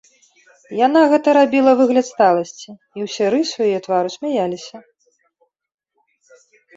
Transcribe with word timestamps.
Яна 0.85 1.01
гэта 1.11 1.27
рабіла 1.37 1.71
выгляд 1.81 2.05
сталасці, 2.13 2.71
і 2.99 3.05
ўсе 3.07 3.25
рысы 3.33 3.59
яе 3.67 3.79
твару 3.89 4.09
смяяліся. 4.15 4.81